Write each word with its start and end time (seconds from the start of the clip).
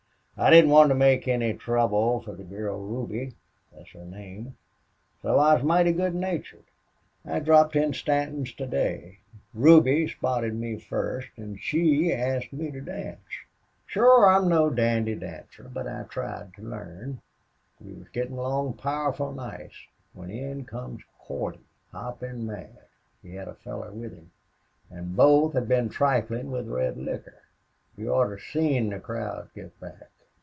I 0.37 0.49
didn't 0.49 0.71
want 0.71 0.89
to 0.89 0.95
make 0.95 1.27
any 1.27 1.53
trouble 1.53 2.19
for 2.21 2.31
the 2.31 2.43
girl 2.43 2.79
Ruby 2.83 3.35
thet's 3.71 3.91
her 3.91 4.05
name 4.05 4.57
so 5.21 5.37
I 5.37 5.53
was 5.53 5.63
mighty 5.63 5.91
good 5.91 6.15
natured.... 6.15 6.63
I 7.23 7.39
dropped 7.41 7.75
in 7.75 7.93
Stanton's 7.93 8.51
to 8.55 8.65
day. 8.65 9.19
Ruby 9.53 10.07
spotted 10.07 10.55
me 10.55 10.77
fust 10.77 11.27
off, 11.37 11.43
an' 11.43 11.57
SHE 11.57 12.11
asked 12.11 12.53
me 12.53 12.71
to 12.71 12.81
dance. 12.81 13.19
Shore 13.85 14.27
I'm 14.27 14.49
no 14.49 14.71
dandy 14.71 15.13
dancer, 15.13 15.69
but 15.71 15.87
I 15.87 16.05
tried 16.09 16.55
to 16.55 16.63
learn. 16.63 17.21
We 17.79 17.93
was 17.93 18.07
gettin' 18.09 18.33
along 18.39 18.77
powerful 18.77 19.31
nice 19.33 19.85
when 20.13 20.31
in 20.31 20.65
comes 20.65 21.03
Cordy, 21.19 21.61
hoppin' 21.91 22.47
mad. 22.47 22.79
He 23.21 23.35
had 23.35 23.47
a 23.47 23.53
feller 23.53 23.91
with 23.91 24.13
him. 24.15 24.31
An' 24.89 25.13
both 25.13 25.53
had 25.53 25.67
been 25.67 25.89
triflin' 25.89 26.49
with 26.49 26.67
red 26.67 26.97
liquor. 26.97 27.43
You 27.95 28.09
oughter 28.11 28.39
seen 28.39 28.89
the 28.89 28.99
crowd 28.99 29.51
get 29.53 29.79
back. 29.79 30.07